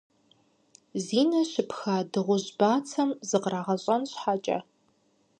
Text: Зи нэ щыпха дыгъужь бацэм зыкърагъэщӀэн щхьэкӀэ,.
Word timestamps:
Зи 1.05 1.21
нэ 1.29 1.41
щыпха 1.51 1.97
дыгъужь 2.11 2.49
бацэм 2.59 3.09
зыкърагъэщӀэн 3.29 4.01
щхьэкӀэ,. 4.11 4.59